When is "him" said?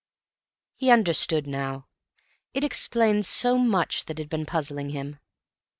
4.89-5.19